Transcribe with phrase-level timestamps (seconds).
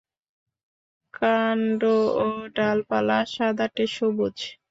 [1.13, 1.81] কাণ্ড
[2.17, 4.37] ও ডালপালা সাদাটে সবুজ।